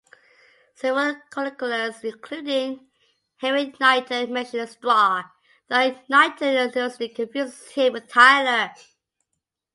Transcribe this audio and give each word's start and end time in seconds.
Several 0.73 1.21
chroniclers, 1.29 2.03
including 2.03 2.89
Henry 3.37 3.71
Knighton, 3.79 4.33
mention 4.33 4.65
Straw, 4.65 5.21
though 5.69 5.95
Knighton 6.09 6.57
erroneously 6.73 7.09
confuses 7.09 7.67
him 7.73 7.93
with 7.93 8.07
Tyler. 8.07 8.71